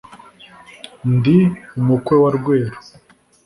ndi 1.15 1.37
umukwe 1.79 2.15
wa 2.23 2.29
rweru 2.37 2.77